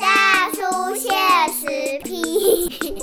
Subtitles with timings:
[0.00, 1.12] 大叔现
[1.52, 1.98] 实。
[2.02, 2.96] 批。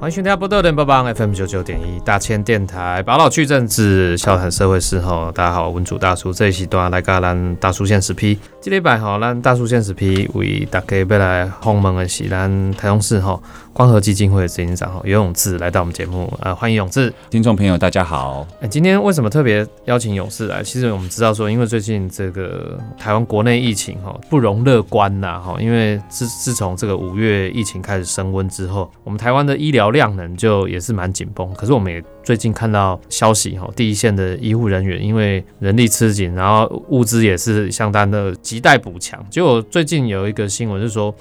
[0.00, 5.30] 欢迎收听波多连播帮 FM 九九点一大千电台，宝岛去政治，笑谈社会事吼。
[5.30, 8.12] 大家好，文主大叔这一期段来甲咱大叔现实。
[8.12, 8.36] 批。
[8.60, 9.92] 这礼拜吼，咱大叔现实。
[9.92, 13.40] 批为大家要来访问的是咱台中市吼
[13.72, 17.12] 光和基金会的执行长吼游永志来到我们节目，呃，欢迎永志。
[17.30, 18.46] 听众朋友，大家好。
[18.60, 20.62] 哎，今天为什么特别邀请勇士来？
[20.62, 31.50] 其实我们知道说，因为最近这个台湾国内疫情哈不容乐观呐哈，因为自自从这个五月疫情开始升温之后，我们台湾的医疗量能就也是蛮紧绷。
[31.54, 39.24] 可是我们也最近看到消息哈，第一线的医护人员因为人力吃紧，然后物资也是相当的亟待补强。
[39.30, 41.14] 结果最近有一个新闻是说。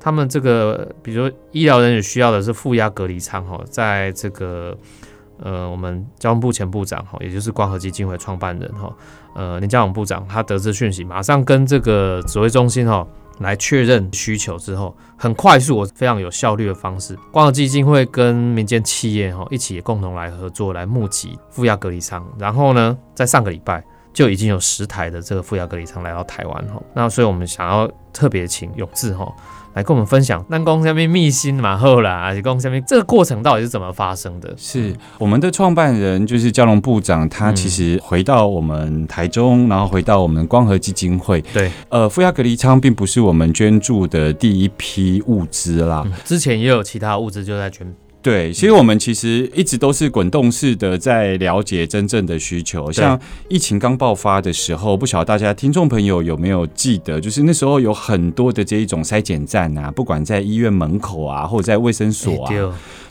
[0.00, 4.74] 他们这个，比如说医疗人员需要的是负压隔离舱哈，在这个
[5.42, 8.92] 呃，我们交通部前部长哈，也就是光和基金会创办人哈，
[9.34, 13.06] 呃，林佳龙部长，他得知讯息，马上跟这个指挥中心哈
[13.40, 29.30] 来确认需求之后，很快速，我非常有效率的方式，光和基金会跟民间企业哈一起共同来合作，来募集负压隔离舱，然后呢，在上个礼拜就已经有十台的这个负压隔离舱来到台湾哈，那所以我们想要特别请永志哈。
[29.80, 34.52] 来跟我们分享，那公下面秘辛嘛后啦，而且公下面这个过程到底是怎么发生的？
[34.58, 41.40] 是我们的创办人就是交龙部长，他其实回到我们台中，然后回到我们光和基金会。
[41.54, 47.90] 对，呃，负压隔离舱并不是我们捐助的第一批物资啦，之前也有其他物资就在捐。
[48.22, 52.92] 对，其实我们其实一直都是滚动式的在了解真正的需求。
[52.92, 53.18] 像
[53.48, 62.52] 疫情刚爆发的时候，不晓得大家听众朋友有没有记得，就是那时候有很多的这一种筛检站啊，不管在医院门口啊，或者在卫生所啊，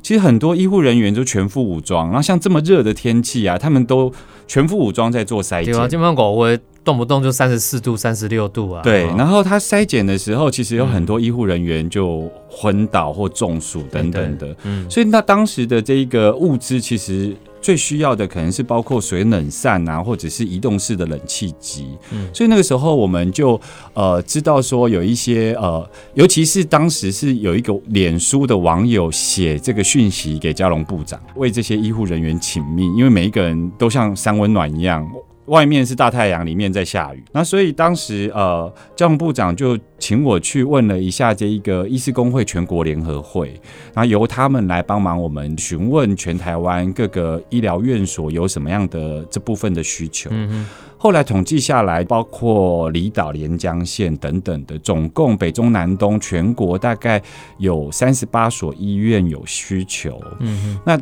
[0.03, 2.07] 其实很多医护人员都全副武装。
[2.07, 4.13] 然后像这么热的天气啊，他们都
[4.47, 5.73] 全副武装在做筛检。
[5.89, 8.81] 基本上狗会动不动就三十四度、三十六度啊。
[8.81, 14.55] 对，然后他筛检的时候，其实有很多医护人员就昏倒或中暑等等的。
[14.63, 21.89] 嗯，所以那当时的这一个物资，其实最需要的可能是包括水冷扇啊，或者是移动式的冷气机。
[22.11, 23.59] 嗯，所以那个时候我们就
[23.93, 35.07] 呃知道说有一些呃，尤其是当时是有一个脸书的网友写这个讯息给嘉龙部长，为这些医护人员请命，因为每一个人都像三温暖一样。
[35.49, 37.23] 外面是大太阳，里面在下雨。
[37.31, 43.49] 那所以当时呃，交通部长就请我去问了一下这一个医师工会全国联合会，
[43.93, 50.29] 然后由他们来帮忙我们询问全台湾各个医疗院所有什么样的这部分的需求。
[50.31, 50.67] 嗯
[51.01, 57.21] 后来统计下来，包括离岛、连江县等等的，总共北中南东全国大概
[57.57, 60.21] 有三十八所医院有需求。
[60.39, 60.99] 嗯那。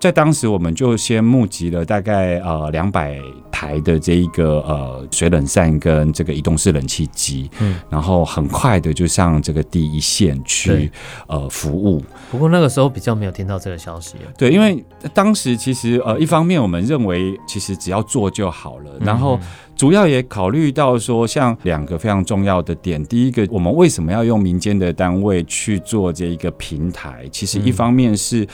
[0.00, 3.20] 在当时，我们就先募集了大概呃两百
[3.58, 10.88] 台的这一个呃水冷扇跟这个移动式冷气机，嗯，然后很快的就上这个第一线去
[11.26, 12.00] 呃服务。
[12.30, 14.14] 不过那个时候比较没有听到这个消息。
[14.36, 19.36] 对，因为当时其实呃一方面我们认为其实只要做就好了，然后
[19.74, 27.28] 主要也考虑到说像两个非常重要的点，第一个我们为什么要用民间的单位去做这一个平台？
[27.32, 28.46] 其实一方面是。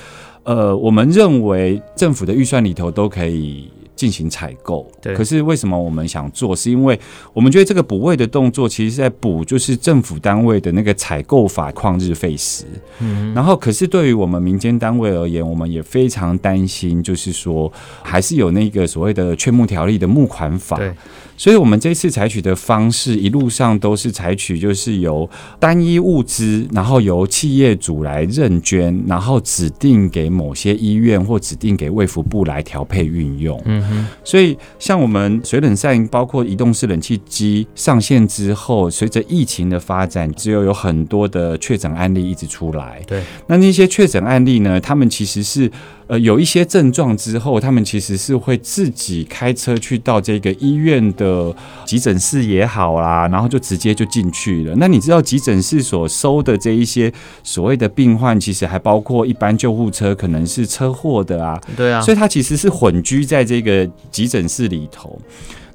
[0.46, 5.14] 呃，我们认为政府的预算里头都可以进行采购，对。
[5.14, 6.54] 可是为什么我们想做？
[6.54, 6.98] 是因为
[7.32, 12.64] 我们觉得这个补位的动作，其实是在补就是政府单位的那个采购法旷日费时。
[13.00, 13.32] 嗯。
[13.34, 17.72] 然后，可是对于我们民间单位而言，我们也非常担心，就是说
[18.02, 20.76] 还是有那个所谓的劝募条例的募款法。
[20.76, 20.92] 对。
[21.36, 25.28] 所以，我们这次采取的方式，一路上都是采取就是由
[25.58, 33.60] 单一物资，然后由企业主来认捐，然后指定给某些医院或指定给卫福部来调配运用。
[33.64, 34.06] 嗯哼。
[34.24, 43.02] 所以，像我们水冷扇，包括移动式冷气机上线之后，随着疫情的发展，只有有很多的确诊案例一直出来。
[43.06, 43.22] 对。
[43.46, 44.80] 那那些确诊案例呢？
[44.80, 45.70] 他们其实是。
[46.06, 51.50] 呃，有一些症状之后，他们其实是会自己开车去到这个医院的
[51.86, 54.74] 急诊室也好啦，然后就直接就进去了。
[54.76, 57.10] 那你知道急诊室所收的这一些
[57.42, 61.58] 所谓的病患，其实还包括一般救护车，可能是车祸的啊。
[61.74, 63.73] 对啊，所以他其实是混居在这个
[64.10, 65.18] 急诊室里头。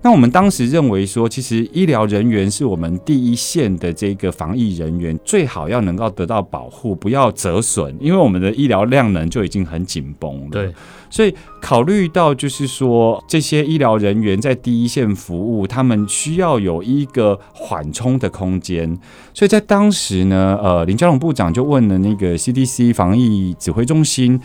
[0.01, 10.47] 那我们当时认为说，其实医疗人员是我们第一线的这个防疫人员，最好要能够得到保护，不要折损，因为我们的医疗量能就已经很紧绷了。
[10.51, 10.73] 对，
[11.09, 18.97] 所以考虑到就是说，这些医疗人员在第一线服务，他们需要有一个缓冲的空间。
[19.33, 24.39] 所以在当时呢，呃，林佳龙部长就问了那个 CDC 防疫指挥中心。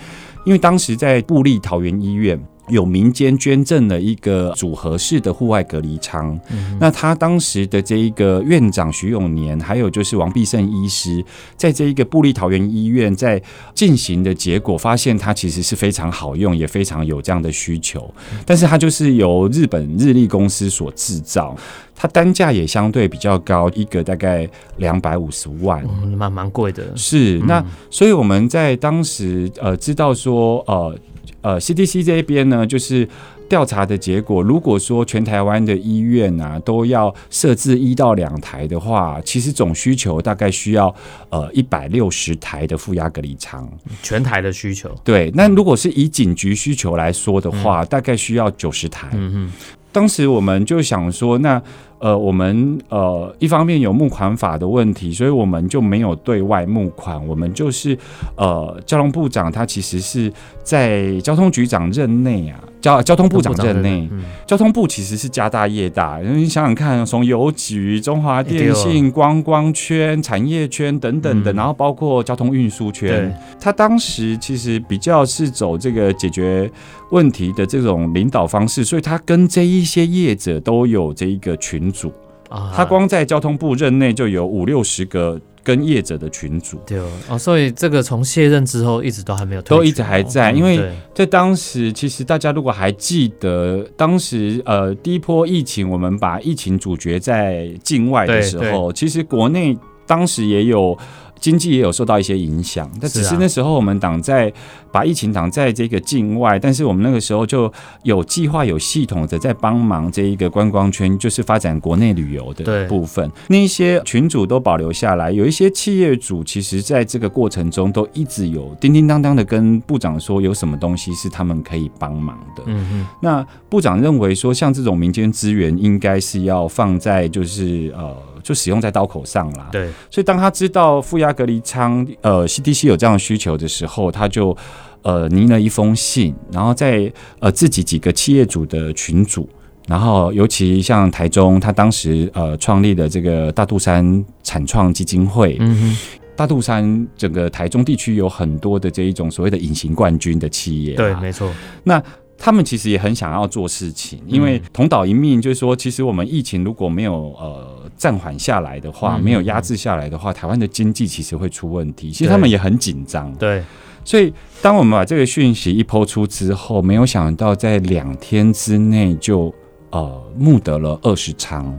[0.44, 2.44] 因为当时在布利桃园医院。
[2.68, 6.38] 有民间捐赠了一个组合式的户外隔离舱，
[6.80, 11.22] 那他当时的这一个院长徐永年，还有就是王必胜医师，
[11.56, 13.40] 在这一个布利桃园医院在
[13.74, 18.12] 进行的结果，发现它其实是非常好用，也非常有这样的需求。
[18.46, 21.54] 但是它就是由日本日立公司所制造，
[21.94, 25.84] 它单价也相对比较高，一个大概两百五十万，
[26.16, 26.96] 蛮蛮贵的。
[26.96, 30.98] 是那，所以我们在当时呃知道说呃。
[31.40, 33.08] 呃，CDC 这边呢，就是
[33.48, 40.94] 调查的结果，如果说全台湾的医院啊都要设置一到两台的话，其实总需求大概需要
[41.30, 43.68] 呃一百六十台的负压隔离舱。
[44.02, 44.90] 全台的需求？
[45.04, 49.08] 对，那如果是以警局需求来说的话，大概需要九十台。
[49.12, 49.52] 嗯嗯，
[49.92, 51.62] 当时我们就想说，那。
[52.04, 57.26] 呃，我们呃一方面有募款法的问题，所以我们就没有对外募款。
[57.26, 57.96] 我们就是
[58.36, 60.30] 呃，交通部长他其实是
[60.62, 64.06] 在交通局长任内啊，交交通部长任内，
[64.44, 66.20] 交通部其实是家大业大。
[66.22, 76.70] 你想想看，从邮局、中华电信、观光圈、产业圈等等的，然后包括交通运输圈，他当时其实比较是走这个解决
[77.10, 81.90] 问题的这种领导方式，所以他跟这一些业者都有这一个群。
[81.94, 82.12] 组
[82.48, 86.98] 啊，他光在交通部任内就有五六十个跟业者的群组，对
[87.28, 90.80] 哦，所以这个从卸任之后一直都还没有，都一直还在，因为
[91.14, 99.76] 在当时其实大家如果还记得，当时呃第一波疫情，我们把疫情主角在境外的时候，其实国内
[100.06, 100.96] 当时也有。
[101.40, 104.52] 经济也有受到一些影响，但只是那时候我们党在
[104.90, 107.70] 把疫情挡在这个境外，但是我们那个时候就
[108.02, 113.30] 有计划、有系统的在帮忙这一个观光圈，就是发展国内旅游的部分。
[113.48, 122.62] 那一些群主都保留下来，有一些企业主其实在这个过程中都一直有叮叮当当的跟部长说，有什么东西是他们可以帮忙的。
[122.66, 123.06] 嗯嗯。
[123.20, 128.16] 那部长认为说，像这种民间资源，应该是要放在就是呃。
[128.44, 129.70] 就使用在刀口上啦。
[129.72, 134.56] 对，所以当他知道负压隔离舱呃 CDC 有这样的需求的时候，他就
[135.02, 139.48] 呃拟了一封信，然后在呃自己几个企业主的群组，
[139.88, 145.96] 然后尤其像台中，他当时呃创立的这个大肚山产创基金会，嗯哼，
[146.36, 151.50] 大肚山整个台中地区有很多的这一种所谓的隐形冠军的企业，对，没错，
[151.82, 152.02] 那。
[152.36, 162.10] 他们其实也很想要做事情，因为同岛一命，就是说，其实我们疫情如果没有呃暂缓下来的话，没有压制下来的话，台湾的经济其实会出问题。
[162.10, 163.32] 其实他们也很紧张。
[163.36, 163.62] 对，
[164.04, 169.54] 所以当我们把这个讯息一抛出之后，没有想到在两天之内就
[169.90, 171.78] 呃募得了二十仓。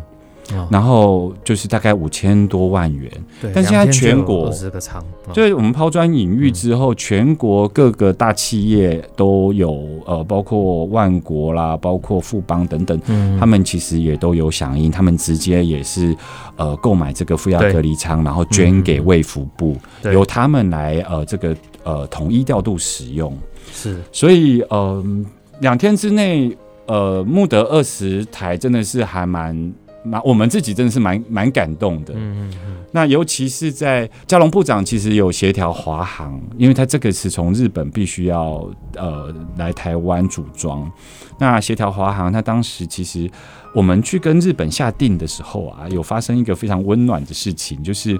[0.69, 3.11] 然后就是大概五千多万元，
[3.53, 5.03] 但现在全国是个仓，
[5.33, 12.99] 就是我们抛砖引玉之后，全国各个大企业都有，呃，包括万国啦，包括富邦等等，
[13.39, 16.15] 他们其实也都有响应，他们直接也是
[16.57, 23.35] 呃购买这个负压隔离仓，然后捐给卫福部，由他们来呃这个呃统一调度使用。
[23.73, 25.03] 是，所以呃
[25.59, 26.55] 两天之内
[26.85, 29.73] 呃募得二十台，真的是还蛮。
[30.05, 32.13] 蛮，我们自己真的是蛮蛮感动的。
[32.15, 32.77] 嗯嗯嗯。
[32.91, 40.89] 那尤其是在嘉隆部长其实有协调华航，因为他这个是从日本必须要呃来台湾组装。
[41.37, 43.29] 那协调华航，他当时其实
[43.73, 48.17] 我们去跟日本下定的时候啊，有发生一个非常温暖的事情，就是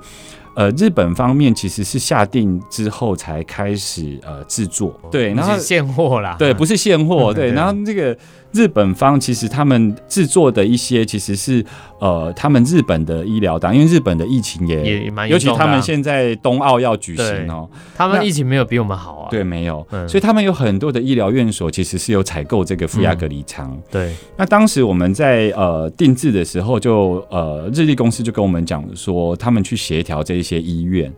[0.56, 8.18] 呃日本方面其实是下定之后才开始呃制作，对，然后现货啦，对，不是现货， 对，然后这个。
[8.56, 11.64] 日本方其实他们制作的一些其实是
[12.00, 23.78] 呃，他们日本的医疗党，因为日本的疫情也也蛮尤其他们现在冬奥要举行哦，他们疫情没有比我们好啊，对，没有，所以他们有很多的医疗院所其实是有采购这个负压隔离舱。
[23.92, 31.12] 对，那当时我们在呃定制的时候，就呃日立公司就跟我们讲说，他们去协调这一些医院。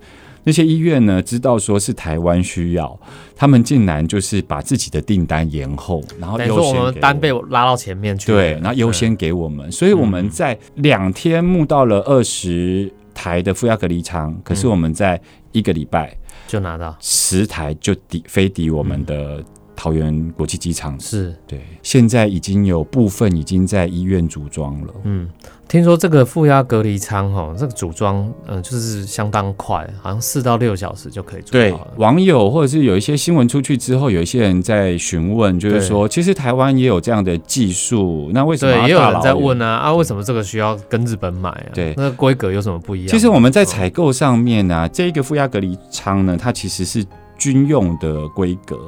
[0.47, 2.97] 那些医院呢，知道说是台湾需要，
[3.35, 15.19] 他们竟然就是把自己的订单延后，然后优先单被拉到前面去，对，然后优先给我们，所以我们在两天募到了二十台的负压隔离舱，可是我们在
[15.51, 16.95] 一个礼拜就拿到。
[17.01, 19.43] 十台就抵飞抵我们的
[19.75, 21.35] 桃园国际机场，是。
[21.45, 25.29] 对，现在已经有部分已经在医院组装了，嗯。
[25.67, 31.93] 听说这个负压隔离舱哈，这个组装嗯就是相当快，好像四到六小时就可以做好了。
[31.97, 38.73] 网友或者是有一些新闻出去之后，有一些人在询问，就是说其实台湾也有这样的技术，那为什么？
[38.73, 41.69] 对，也有人在问啊啊，为什么这个需要跟日本买啊？
[41.73, 43.09] 对，那规格有什么不一样？
[43.09, 47.05] 其实我们在采购上面呢，这一个负压隔离舱呢，它其实是
[47.37, 48.79] 军用的规格。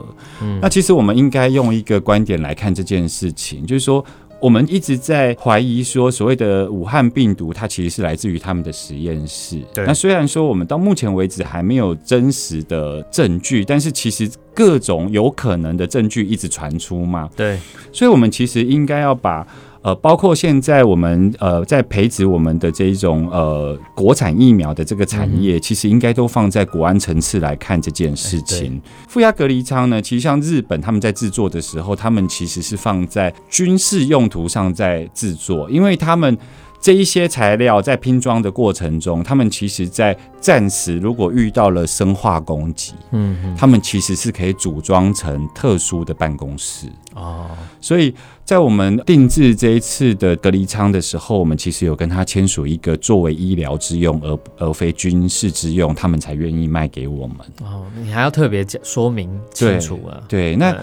[0.41, 4.03] 嗯，那其实我们应该用一个观点来看这件事情，就是说。
[4.41, 9.61] 我们一直在怀疑说，所谓的武汉病毒，它其实是来自于他们的实验室。
[9.73, 9.85] 对。
[9.85, 17.29] 那虽然说我们到目前为止还没有真实的证据，但是其实各种有可能的证据一直传出嘛。
[17.35, 17.59] 对。
[17.91, 19.45] 所以我们其实应该要把。
[19.81, 28.81] 呃，包括现在我们呃在培植我们的这一种呃国产疫苗的这个产业，其实应该都放在国安层次来看这件事情。
[29.07, 36.37] 负压隔离舱呢，其实像日本他们在制作的时候，他们其实是放在军事用途上在制作，因为他们。
[36.81, 47.49] 这一些材料在拼装的过程中，他们其实在暂时如果遇到了生化攻击，嗯，他们其实是可以组装成特殊的办公室哦。
[47.81, 48.13] 所以
[48.43, 57.37] 在我们定制这一次的隔离舱的时候，我们其实有跟他签署一个作为医疗之用而而非军事之用，他们才愿意卖给我们。
[57.61, 60.21] 哦，你还要特别讲说明清楚啊？
[60.27, 60.75] 对，那。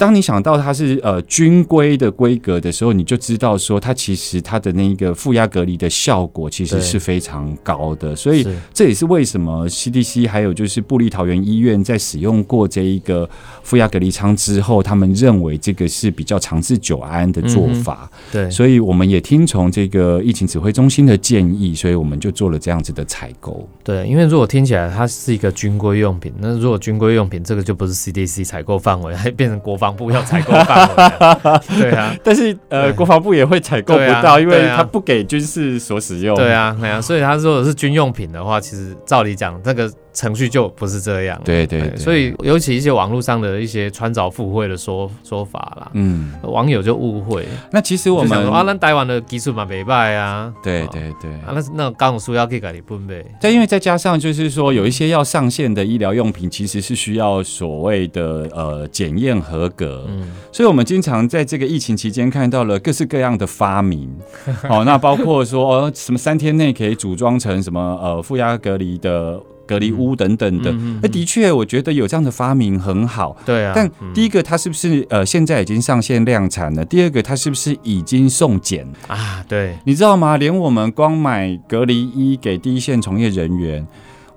[0.00, 13.30] 当你想到它是呃军规的规格的时候，你就知道说它其实它的那个负压隔离的效果其实是非常高的，所以这也是为什么 CDC 还有就是布利桃园医院在使用过这一个
[13.62, 18.10] 负压隔离舱之后，他们认为这个是比较长治久安的做法。
[18.32, 23.68] 对，所以我们也听从这个疫情指挥中心的建议，所以我们就做了这样子的采购。
[23.84, 29.76] 对，因为如果听起来它是一个军规用品，那如果军规用品这个就不是 CDC 采购范围，还变成国。
[29.76, 36.34] 防部要采购范围，对啊， 但是呃，国防部也会采购不到，因为它不给军事所使用。
[36.34, 39.92] 对啊，对啊，所以他如果是军用品的话，其实照理讲，这个。
[40.16, 47.46] 程序就不是这样，对对，所以尤其一些网络上的一些穿凿附会的说说法啦，嗯，网友就误会。
[47.70, 53.22] 那其实我们啊，那台湾的技术嘛没败啊，对对对，啊，那那钢书要可以改你分呗。
[53.42, 64.10] 但因为再加上就是说，有一些要上线的医疗用品，其实是需要所谓的呃检验合格，嗯，所以我们经常在这个疫情期间看到了各式各样的发明，
[64.70, 69.38] 哦，那包括说什么三天内可以组装成什么呃负压隔离的。
[69.66, 73.36] 隔离屋等等的，那的确，我觉得有这样的发明很好。
[73.44, 76.84] 对啊，但第一个，它是不是呃现在已经上线量产了？
[76.84, 79.44] 第二个，它是不是已经送检啊？
[79.48, 80.36] 对，你知道吗？
[80.36, 83.86] 连我们光买隔离衣给第一线从业人员，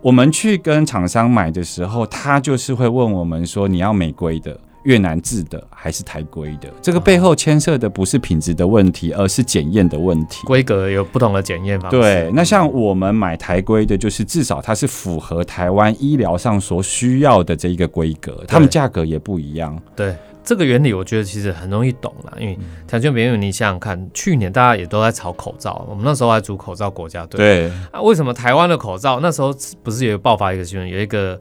[0.01, 6.69] 我们去跟厂商买的时候，他就是会问我们说：“你要美规的。”越南制的还是台规的？
[6.81, 10.45] 这个背后牵涉的不是品质的问题，而是检验的问题。
[10.45, 11.99] 规格有不同的检验方式。
[11.99, 19.77] 对，那像我们买台规的，就是至少它是符合台湾医疗上所需要的这一个规格，他们价格也不一样。
[19.95, 22.57] 对，这个原理我觉得其实很容易懂了，因为
[22.87, 27.37] 台军别人，你想想看，去年大家也都在炒口罩，我们那时候还组口罩国家队。
[27.37, 31.39] 对啊，为什么台湾的口罩那时候不是有爆发一个新闻，有一个？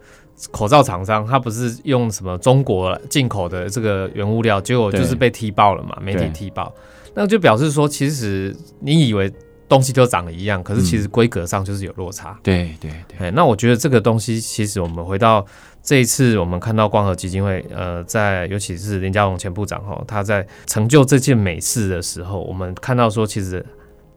[0.50, 5.98] 口罩厂商他不是用什么中国进口的这个原物料，结果就是被踢爆了嘛？
[6.00, 6.72] 媒体踢爆，
[7.14, 9.32] 那就表示说，其实你以为
[9.68, 12.38] 东西都长得一样，可是其实规格上就是有落差。
[12.42, 13.30] 对对对。
[13.32, 15.44] 那我觉得这个东西，其实我们回到
[15.82, 23.64] 这一次，我们看到光和基金会，呃，在尤其是林佳龙前部长哈，他在成就这件美事的时候，我们看到说，其实。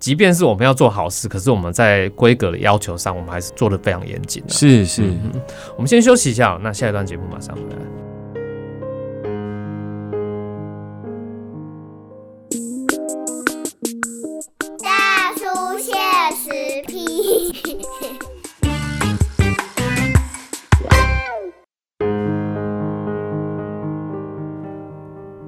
[0.01, 4.50] 即便是我们要做好事，可是我们在规格的要求上，我们还是做的非常严谨的。
[4.50, 5.03] 是是，
[5.75, 8.11] 我们先休息一下，那下一段节目马上回来。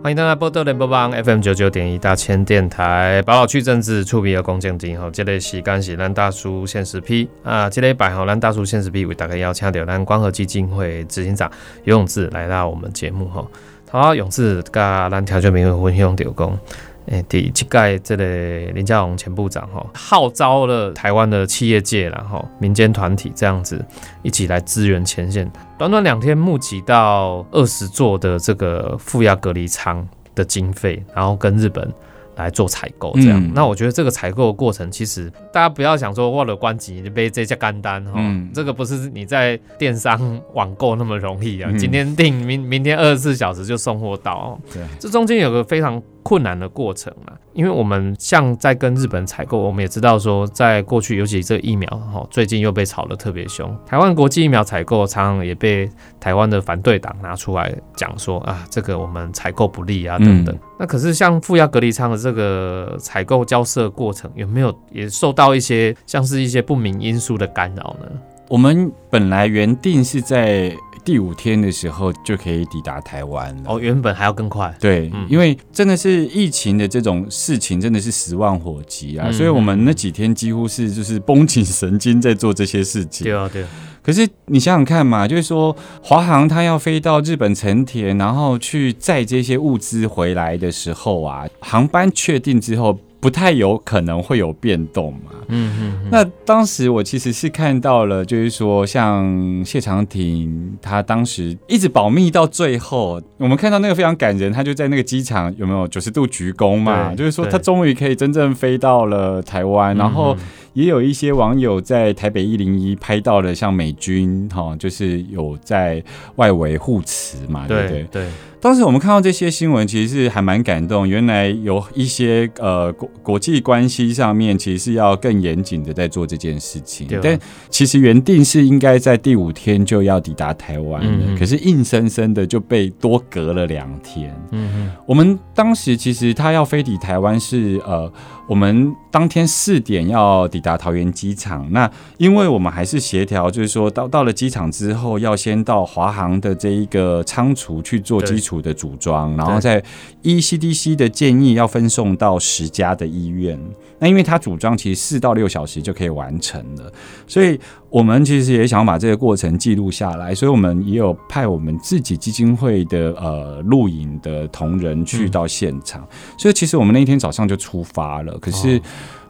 [0.03, 11.49] 欢迎大家波多连播帮 FM 九九点一大千电台，宝岛区政治触笔的龚建丁吼，这类时间是咱大叔现实批啊，这类百号咱大叔现实批为大家邀请到咱光和基金会执行长
[11.85, 13.49] 游永志来到我们节目吼，
[13.89, 16.59] 好，永志甲咱调解民会分享着讲。
[17.07, 23.83] 诶，第七届这个林佳龙前部长哈，号召了台湾的企业界，然后民间团体这样子
[24.21, 31.91] 一起来支援前线，短短两天募集到二十座的这个负压隔离舱的经费，然后跟日本。
[32.35, 38.19] 来做采购，这样，那我觉得这个采购的过程，其实大家不要想说为了关机就被这家干单哈，
[38.51, 41.71] 这个不是你在电商网购那么容易啊。
[41.77, 47.37] 今天订，明明天二十四小时就送货到，对，这中间有个非常困难的过程啊。
[47.53, 53.77] 因为我们像在跟日本采购，我们也知道说，在过去尤其这个疫苗哈，最近又被炒得特别凶。
[53.85, 55.87] 台湾国际疫苗采购常常也被
[56.19, 60.57] 台湾的反对党拿出来讲说啊，这个我们采购不利啊等等。
[60.79, 68.07] 那可是像负压隔离舱的这个采购交涉过程，有没有也受到一些像是一些不明因素的干扰呢？
[68.49, 73.63] 我们本来原定是在第五天的时候就可以抵达台湾了。
[73.67, 74.73] 哦，原本还要更快。
[74.79, 83.33] 对，嗯因为真的是疫情的这种事情，真的是十万火急啊，嗯所以我们那几天几乎是就是绷紧神经在做这些事情对。
[83.35, 83.69] 啊，对啊，
[84.01, 92.97] 可是你想想看嘛，就是说华航它要飞到日本成田，然后去载这些物资回来的时候啊，航班确定之后。
[93.23, 95.31] 不太有可能会有变动嘛？
[95.47, 107.15] 嗯嗯嗯，那当时我其实是看到了，就是说像谢长廷，他当时一直保密到最后，我们看到那个非常感人，他就在那个机场有没有九十度鞠躬嘛？
[107.15, 110.39] 就是说他终于可以真正飞到了台湾，然后嗯
[110.73, 116.03] 也有一些网友在台北一零一拍到了像美军哈、就是有在
[116.35, 118.23] 外围护持嘛，对不对对？
[118.23, 118.27] 对，
[118.59, 121.07] 当时我们看到这些新闻，其实是还蛮感动。
[121.07, 127.39] 原来有一些呃国国际关系上面，其实是要更严谨的在做这件事情但
[127.69, 134.33] 其实原定是应该在第五天就要抵达台湾的，嗯嗯可是硬生生的就被多隔了两天。
[134.51, 138.11] 嗯嗯我们当时其实他要飞抵台湾是呃，
[138.47, 141.71] 我们当天四点要抵达桃园机场。
[141.71, 149.83] 那因为我们还是协调，就是说到到了机场之后，要先到华航的这一个仓储去做基础的组装，然后再
[150.23, 153.59] 依 CDC 的建议要分送到十家的医院。
[153.99, 156.91] 那因为它组装其实四到六小时就可以完成了，
[157.27, 157.59] 所以
[157.93, 166.03] 我们其实也想要把这个过程记录下来，所以我们也有派我们自己基金会的呃录影的同仁去到现场，
[166.35, 168.81] 所以其实我们那一天早上就出发了，可是哦。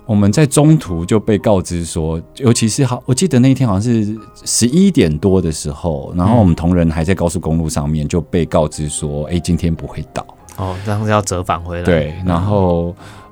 [0.06, 10.26] 我们在中途就被告知说，尤其是好，我记得那一天好像是十一点多的时候，然后我们同仁还在高速公路上面就被告知说，哎、今天不会到。
[10.58, 11.84] 哦，这样子要折返回来。
[11.84, 13.23] 对，然后嗯，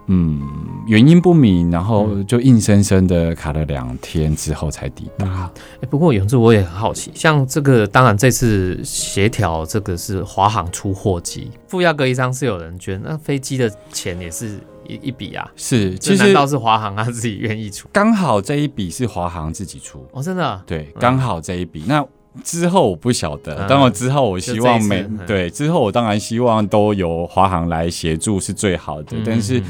[0.87, 5.49] 原因不明，然后嗯就硬生生的卡了两天之后才抵达。
[5.81, 15.49] 欸不过永志我也很好奇，像这个，当然这次协调这个是华航出货机，副亚格一舱是有人捐，那飞机的钱也是一一笔啊。
[15.55, 17.87] 是，其实这难道是华航他自己愿意出？
[17.91, 21.83] 刚好这一笔是华航自己出，哦，真的啊、对，刚好这一笔。
[21.87, 22.05] 那
[22.43, 29.63] 之后我不晓得，嗯当然之后我希望每对之后我当然希望都由华航来协助是最好的，嗯但是嗯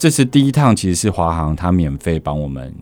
[0.00, 2.74] 这次第一趟其实是华航他免费帮我们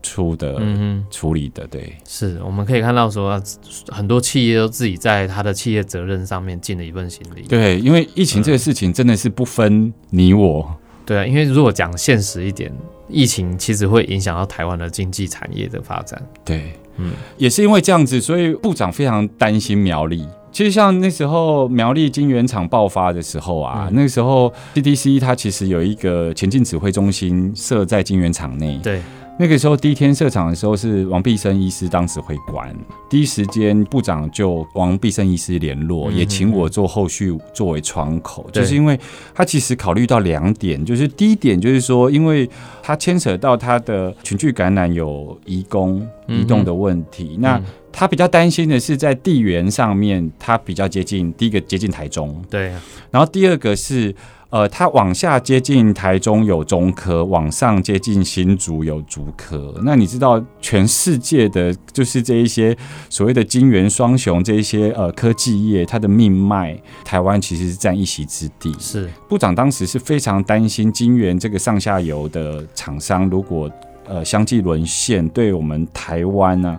[0.00, 1.92] 出的、嗯哼，处理的，对。
[2.06, 3.42] 是我们可以看到说，
[3.88, 7.42] 很多企业都自己在他的企业责任上面尽了一份心力。
[7.48, 10.72] 对，因为疫情这个事情真的是不分你我，
[11.04, 12.72] 对啊，因为如果讲现实一点，
[13.08, 16.24] 疫情其实会影响到台湾的经济产业的发展。
[16.44, 20.26] 对，嗯，也是因为这样子，所以部长非常担心苗栗。
[20.50, 28.78] 其实像那时候苗栗金源厂爆发的时候啊，嗯那时候 CDC 它其实有一个前进指挥中心设在金源厂内。
[28.82, 29.00] 对，
[29.42, 32.72] 那个时候第一天设厂的时候是王必生医师当时会管，
[33.10, 38.96] 第一时间部长就王必生医师联络，嗯也请我做后续作为窗口，就是因为
[39.34, 42.48] 他其实考虑到两点，就是第一点就是说，因为
[42.84, 52.70] 他牵扯到他的群聚感染有移工移动的问题，那嗯他比较担心的是在地缘上面，他比较接近第一个接近台中，对。
[52.70, 54.14] 啊，然后第二个是，
[54.52, 59.74] 呃，它往下接近台中有中科，往上接近新竹有竹科。
[59.82, 62.76] 那你知道全世界的，就是这一些
[63.08, 68.70] 所谓的金元双雄这一些呃科技业，它的命脉，台湾其实是占一席之地。
[68.78, 73.70] 是部长当时是非常担心金元这个上下游的厂商，如果
[74.06, 76.76] 呃相继沦陷，对我们台湾呢、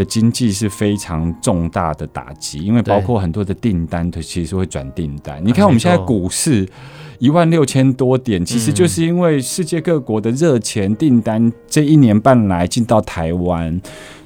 [0.00, 5.38] 的经济是非常重大的打击，因为包括很多的订单，它其实会转订单。
[5.44, 6.66] 你看我们现在股市
[7.18, 13.78] 一万六千多点，其实就是因为世界各国的热钱订单这一年半来进到台湾。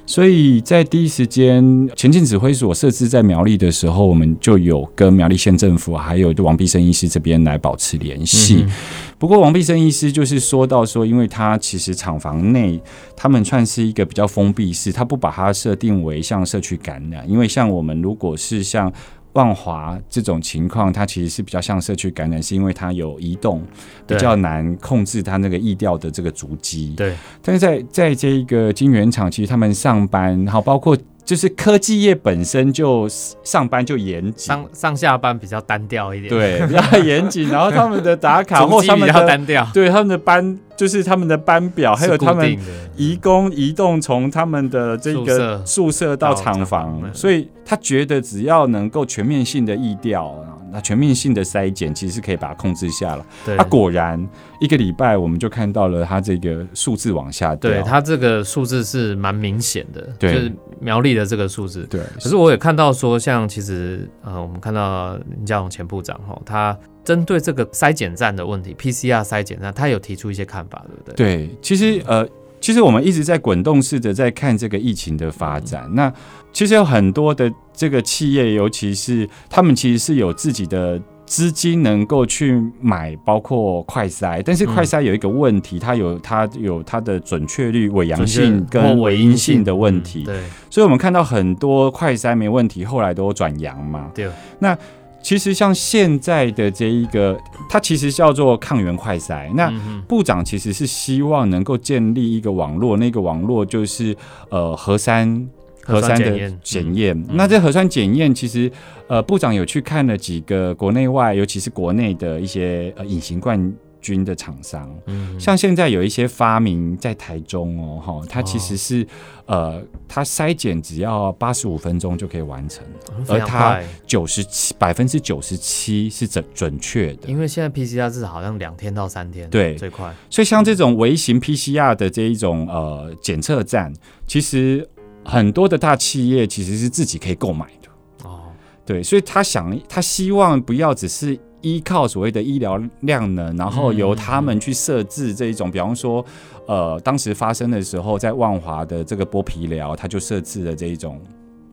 [0.07, 8.63] 所以在第一时间，前进指挥所设置在苗栗的时候，我们就有跟苗栗县政府还有王必生医师这边来保持联系。
[8.65, 8.71] 嗯
[9.17, 12.81] 不过王必生医师就是说到说，因为他其实厂房内
[13.15, 18.91] 他们算是一个比较封闭式，他不把它设定为像社区感染，因为像我们如果是像
[19.33, 23.61] 万华这种情况，它其实是比较像社区感染，是因为它有移动，
[24.07, 26.93] 比较难控制它那个疫调的这个足迹。
[26.95, 33.07] 对，但是在在这一个金源厂，其实他们上班，好包括就是科技业本身就
[33.43, 42.55] 上班就严谨，上上下班比较单调一点，，对， 比较严谨，然后他们的打卡或足迹比较他们的单调，对他们的班，就是他们的班表，还有他们
[42.95, 47.01] 移工移动从他们的这个宿舍到到厂厂房。
[47.01, 50.31] 房，所以他觉得只要能够全面性的意调，
[50.75, 53.25] 那全面性的筛检其实是可以把它控制下了。
[53.45, 54.21] 对啊，果然
[54.59, 57.71] 一个礼拜我们就看到了它这个数字往下掉。
[57.71, 61.83] 对它这个数字是蛮明显的，对就是苗栗的这个数字。
[61.89, 71.15] 对，可是我也看到说，像其实呃，我们看到林佳龙前部长哈，他针对这个筛检站的问题，PCR 筛检站，他有提出一些看法，对不对？
[71.15, 72.27] 对，其实呃，
[72.65, 75.87] 其实我们一直在滚动式的在看这个疫情的发展。
[75.93, 76.11] 那
[76.51, 80.99] 其实有很多的这个企业，尤其是他们其实是有自己的。
[81.27, 90.23] 资金能够去买，包括快筛，但是快筛有一个问题，它有它有它的准确率、伪阳性跟伪阴性的问题。
[90.23, 94.11] 对，所以我们看到很多快筛没问题，后来都转阳嘛。
[94.13, 94.29] 对。
[94.59, 94.77] 那
[95.25, 97.35] 其实像现在的这一个，
[97.67, 99.51] 它其实叫做抗原快筛。
[99.55, 99.73] 那
[100.07, 104.15] 部长其实是希望能够建立一个网络，那个网络就是
[104.49, 105.49] 呃核酸。
[105.87, 108.71] 核酸的检验，那这核酸检验其实，
[109.07, 113.71] 呃，部长有去看了几个国内外，尤其是国内的一些呃隐形冠
[114.05, 119.07] 军的厂商，嗯，像现在有一些发明在台中哦，哈，它其实是
[119.47, 122.85] 呃，它筛检只要八十五分钟就可以完成，
[123.27, 133.91] 而它九十七百分之九十七是准准确的，因为现在 PCR 至少好像两天到三天，对，最快，所以像这种微型 PCR 的这一种呃检测站，
[134.27, 134.87] 其实。
[135.27, 138.29] 很多的大企业其实是自己可以购买的。
[138.29, 138.43] 哦，
[138.85, 141.35] 对，所以他想，他希望不要只是
[141.65, 146.23] 依靠所谓的医疗量能，然后由他们去设置这一种，比方说，
[146.67, 151.19] 呃，当时发生的时候，在万华的这个剥皮疗，他就设置了这一种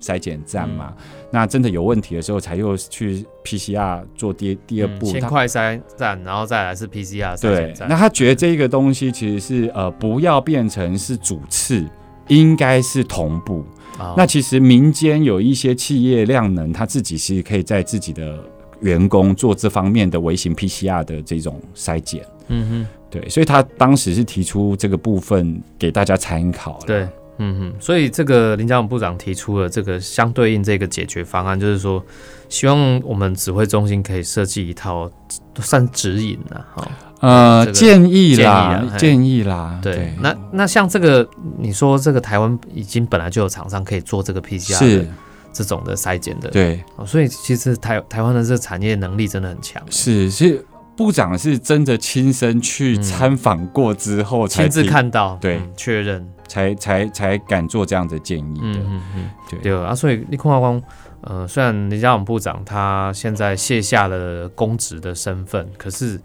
[0.00, 0.94] 筛检站嘛。
[1.30, 7.88] 那真的有问题的时候，才又去 PCR 做第第二步，先快筛站，然后再来是 PCR 筛检站。
[7.88, 11.86] 那他觉得这个东西其实是呃，不要变成是主次。
[12.28, 13.64] 应该是同步。
[14.16, 18.38] 那其实民间有一些企业量能，他自己是可以在自己的
[18.82, 22.24] 员工做这方面的微型 PCR 的这种筛检。
[22.48, 26.78] 嗯哼，对，所以他当时是提出这个部分给大家参考。
[26.86, 32.04] 对，嗯哼，所以这个林佳龙部长提出了这个相对应这个解决方案，就是说
[32.48, 35.10] 希望我们指挥中心可以设计一套
[35.56, 36.88] 算指引啊，哈。
[37.20, 39.78] 呃，建议啦，建议啦。
[39.80, 41.24] 对，那那像这个，
[41.56, 45.08] 你说这个台湾已经本来就有厂商可以做这个 PCR 是
[45.52, 49.82] 这种的筛检的，对，所以其实台台湾的这个产业能力真的很强。
[49.90, 50.64] 是，是
[50.96, 58.80] 部长是真的亲身去参访过之后，亲自看到，对，确认，才才才敢做这样的建议的。
[58.80, 60.82] 嗯嗯，对对啊，所以立空光，
[61.20, 66.20] 呃，虽然林佳龙部长他现在卸下了公职的身份，可是。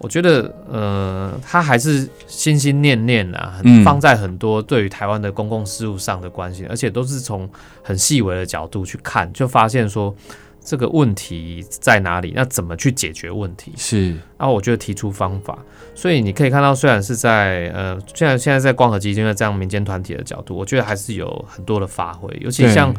[0.00, 7.48] 我觉得，呃，他还是心心念念啊，放在很多对于台湾的公共事务上的关心，而且都是从
[7.82, 10.14] 很细微的角度去看，就发现说
[10.62, 13.72] 这个问题在哪里，那怎么去解决问题？
[13.76, 15.58] 是，然后我觉得提出方法，
[15.94, 22.92] 所以你可以看到，虽然是在呃，现在现在在光和基金的这样民间团体的角度，我觉得还是有很多的发挥，尤其像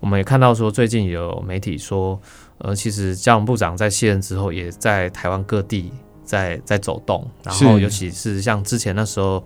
[0.00, 2.20] 我们也看到说，最近有媒体说，
[2.58, 5.92] 呃，其实交通部长在卸任之后，也在台湾各地。
[6.30, 9.42] 在在走动，然后尤其是像之前那时候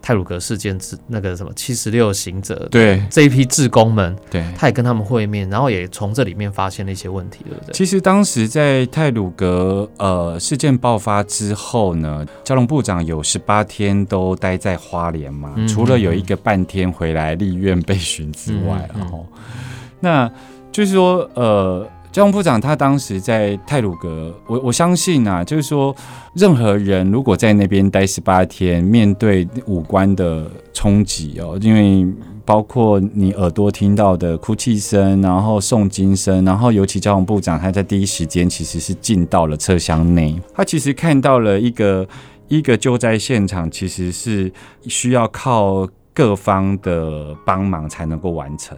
[0.00, 3.02] 泰鲁格事件之那个什么七十六行者，对。
[3.10, 7.72] 这一批志工们，对，他也跟他们会面，然后也从这里面发现了一些问题，对不对？
[7.72, 19.26] 其实当时在泰鲁格呃事件爆发之后呢，交通部长有十八天都待在花莲嘛，除了有一个半天回来立院被询之外，然后
[19.98, 20.30] 那
[20.70, 21.84] 就是说呃。
[22.10, 25.94] 交通部长他当时在泰鲁格，我我相信啊，就是说，
[26.34, 32.06] 任何人如果在那边待十八天，面对五官的冲击哦，因为
[32.44, 42.08] 包括你耳朵听到的哭泣声，然后诵经声，然后尤其交通部长他在第一时间其实是进到了车厢内，他其实看到了一个
[42.48, 44.50] 一个救灾现场，其实是
[44.86, 48.76] 需要靠各方的帮忙才能够完成。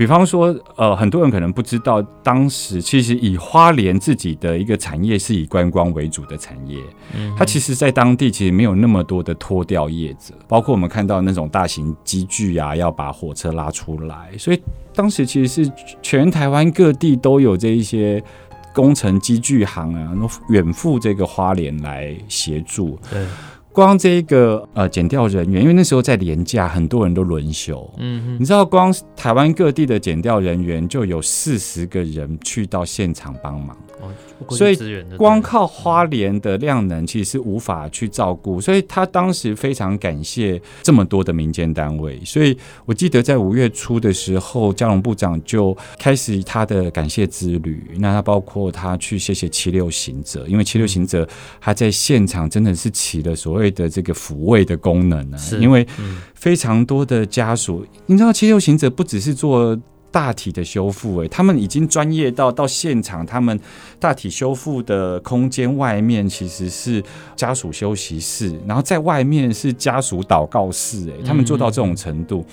[0.00, 6.78] 比方说，呃，很多人可能不知道，当时其实以花莲自己的一个产业是以观光为主的产业，
[7.14, 14.62] 嗯，它其实在当地其实没有那么多的脱掉叶子，包括我们看到那种大型机具啊，要把火车拉出来，所以
[14.94, 18.24] 当时其实是全台湾各地都有这一些
[18.74, 20.10] 工程机具行啊，
[20.48, 23.26] 远赴这个花莲来协助，对。
[23.72, 27.88] 光这个呃检调人员，因为那时候在廉价，很多人都轮休。
[27.98, 33.76] 嗯，你知道，光台湾各地的检调人员就有四十个人去到现场帮忙。
[34.48, 34.76] 所以
[35.16, 42.18] 光靠花莲的量能其实是无法去照顾，所以他当时非常感谢这么多的民间单位。
[42.24, 47.82] 所以我记得在五月初的时候，嘉龙部长就开始他的感谢之旅。
[47.98, 51.28] 那他包括他去谢谢七六行者，因为七六行者
[51.60, 55.86] 他在现场真的是起了所谓的这个抚慰的功能啊，因为
[56.34, 59.78] 非常多的家属，你知道七六行者不只是做。
[60.12, 63.58] 大体的修复，哎，他们已经专业到到现场，他们
[63.98, 67.02] 大体修复的空间外面其实是
[67.36, 72.44] 家属休息室，然后在外面是家属祷告室，哎，他们做到这种程度，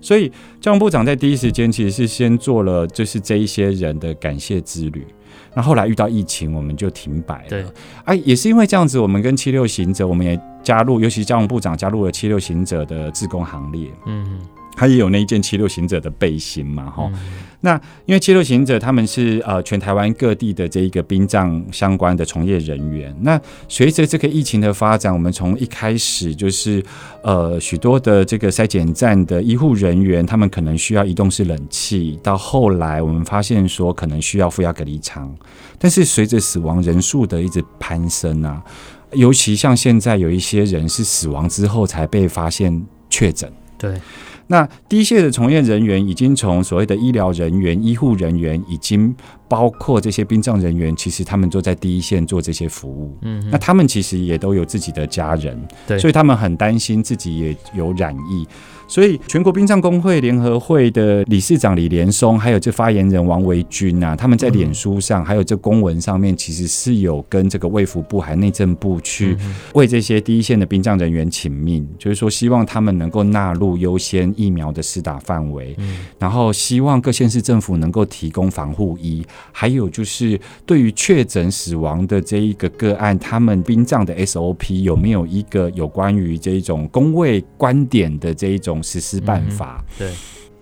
[0.00, 5.06] 所以交通部长在第一时间其实是先做了就是这一些人的感谢之旅，
[5.54, 7.64] 那后来遇到疫情，我们就停摆了，对，
[8.04, 14.38] 哎，也是因为这样子，我们跟七六行者，我们也加入，尤其交通部长加入了七六行者的自工行列，嗯。
[14.76, 17.10] 他也有那一件七六行者的背心嘛，哈。
[17.62, 23.12] 那因为七六行者他们是呃全台湾各地的这一个殡葬相关的从业人员。
[23.22, 26.84] 那随着这个疫情的发展，我们从一开始就是
[27.22, 35.34] 呃许多的这个筛检站的医护人员，他们可能需要移动式冷气，到后来我们发现说可能需要负压隔离舱。
[35.78, 38.62] 但是随着死亡人数的一直攀升啊，
[39.12, 43.98] 尤其像现在有一些人是死亡之后才被发现确诊，对。
[44.48, 49.14] 那第一线的从业人员已经从所谓的医疗人员、医护人员，已经
[49.48, 53.16] 包括这些殡葬人员，其实他们都在第一线做这些服务。
[53.22, 58.46] 嗯，那他们其实也都有自己的家人，对，所以他们很担心自己也有染疫。
[58.88, 69.36] 所以，全国殡葬工会联合会的理事长李连松，还有这发言人王维军啊，他们在脸书上，还有这公文上面，其实是有跟这个卫福部还内政部去
[69.74, 76.06] 为这些第一线的殡葬人员请命，就是说希望他们能够纳入优先疫苗的施打范围，嗯。
[76.20, 88.82] 然后希望各县市政府能够提供防护衣，还有就是对于确诊死亡的这一个个案，他们殡葬的 SOP 有没有一个有关于这一种工位观点的这一种。
[88.86, 89.84] 实施办法。
[89.98, 90.12] 对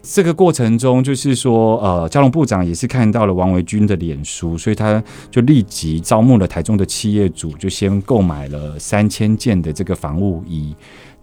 [0.01, 10.75] 这个过程中，就是说，呃，交通部长也是看到了王维军的脸书，所以他就立即招募了台中的企业主，就先购买了三千件的这个防护衣。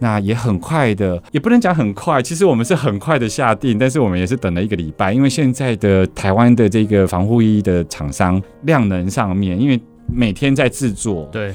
[0.01, 9.79] 那也很快的，也不能讲很快，其实我们是很快的下定，但是我们也是等了一个礼拜，因为现在的台湾的这个防护衣的厂商量能上面，因为
[10.11, 11.53] 每天在制作，对。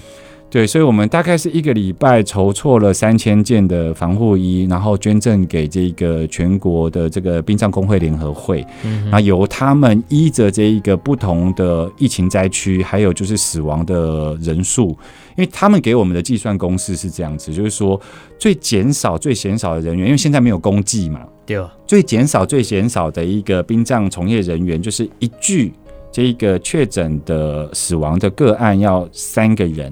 [0.48, 14.90] 对，所以我们大概是一个礼拜筹措了三千件的防护衣，然后捐赠给这个全国的这个殡葬工会联合会，嗯，那由他们依着这一个不同的疫情灾区，还有就是死亡的人数，
[15.36, 18.00] 因为他们给我们的计算公式是这样子，就是说
[18.38, 25.72] 最减少最减少的人员，因为现在没有公祭嘛，对，最减少最减少的一个殡葬从业人员，就是一具
[26.12, 29.90] 这一个确诊的死亡的个案要三个人。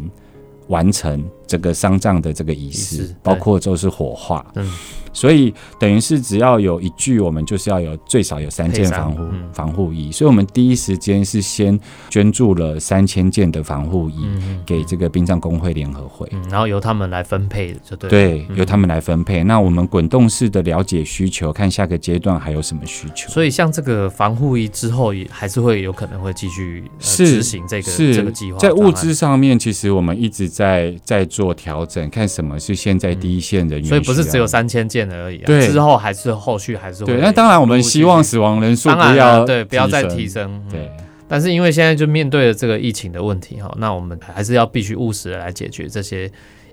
[0.68, 1.22] 完成。
[1.46, 4.44] 整个丧葬的这个仪式，包括就是火化。
[4.54, 4.70] 嗯。
[5.16, 10.10] 所以等于是只要有一具，我们就是要有最少有三件防护防护衣。
[10.10, 11.78] 所以，我们第一时间是先
[12.10, 14.26] 捐助了三千件的防护衣
[14.66, 18.10] 给这个殡葬工会联合会，然后由他们来分配，就对。
[18.10, 19.44] 对，由他们来分配。
[19.44, 23.30] 那我们滚动式的了解需求，看下个阶段还有什么需求。
[23.30, 28.58] 所以，像这个防护衣之后也还是会有可能会继续执行这个这个计划。
[28.58, 33.88] 在物资上面，其实我们一直在在做调整，看什么是现在第一线人员。
[33.88, 35.04] 所以不是只有三千件。
[35.04, 37.20] 而已，对，之后还是后续还是对。
[37.20, 40.64] 那当然，我们希望死亡人数不要对，不要再提升。
[40.70, 40.90] 对，
[41.28, 46.28] 但是因为现在就面对了这个疫情的问题哈，那我们还是要必须务实的来解决这些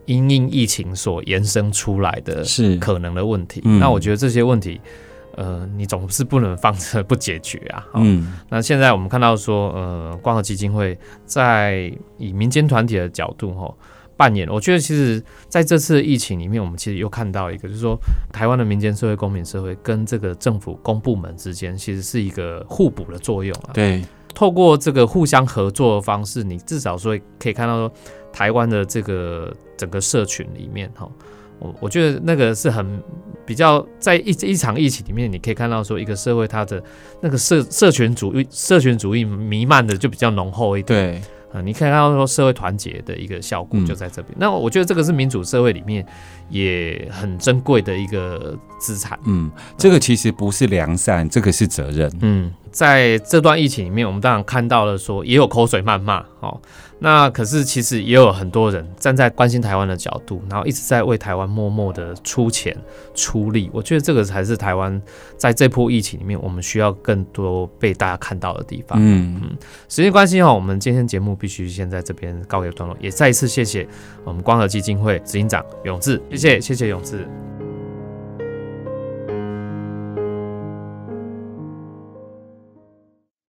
[0.06, 3.62] 因应疫情所延伸出来的是可能的问题。
[3.63, 4.80] 那我觉得这些问题，
[5.36, 7.86] 呃，你总是不能放着不解决啊。
[7.95, 13.76] 嗯，那现在我们看到说，呃，光和基金会在以民间团体的角度哈。
[14.22, 17.98] 扮演，我觉得其实在这次疫情里面，我们其实又看到一个，就是说
[18.32, 23.74] 台湾的民间社会、公民社会跟这个政府公部门之间，其实是一个互补的作用啊。
[23.74, 24.04] 对，
[24.36, 27.92] 透过这个互相合作的方式，你至少说可以看到说
[28.32, 31.10] 台湾的这个整个社群里面，哈，
[31.58, 33.02] 我我觉得那个是很
[33.44, 36.84] 比较在一一场疫情里面，你可以看到说一个社会它的
[37.22, 41.16] 那个社社群主义、社群主义弥漫的就比较浓厚一点。
[41.16, 41.22] 对。
[41.54, 44.34] 啊，你可以看到说社会团结的一个效果就在这边。
[44.40, 46.06] 那我觉得这个是民主社会里面
[46.50, 49.20] 也很珍贵的一个资产。
[49.26, 52.12] 嗯，这个其实不是良善，这个是责任。
[52.22, 56.60] 嗯，在这段疫情里面，我们当然看到了说也有口水谩骂，哦，
[57.00, 62.76] 那可是其实也有很多人站在关心台湾的角度，然后一直在为台湾默默的出钱
[63.14, 63.70] 出力。
[63.74, 65.02] 我觉得这个才是台湾
[65.36, 68.98] 在这波疫情里面，我们需要更多被大家看到的地方。
[69.02, 69.58] 嗯嗯，
[69.90, 73.86] 时间关系哈，我们今天节目必须先在这边告一段落，也再一次谢谢
[74.24, 77.28] 我们光和基金会执行长永志，谢谢谢谢永志。